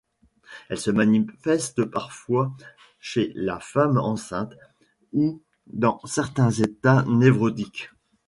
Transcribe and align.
Elle 0.69 0.79
se 0.79 0.89
manifeste 0.89 1.85
parfois 1.85 2.51
chez 2.99 3.31
la 3.35 3.59
femme 3.59 3.99
enceinte 3.99 4.55
ou 5.13 5.43
dans 5.67 5.99
certains 6.07 6.49
états 6.49 7.03
névrotiques. 7.03 7.91